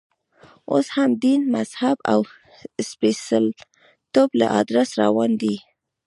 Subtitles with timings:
[0.71, 2.19] اوس هم دین، مذهب او
[2.89, 5.55] سپېڅلتوب له ادرسه روان دی.